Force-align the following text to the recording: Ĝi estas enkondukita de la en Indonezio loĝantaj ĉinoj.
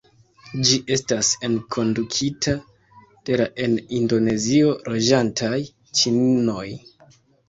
Ĝi 0.67 0.77
estas 0.93 1.27
enkondukita 1.47 2.53
de 3.29 3.37
la 3.41 3.47
en 3.65 3.75
Indonezio 3.97 4.71
loĝantaj 4.95 5.53
ĉinoj. 6.01 6.65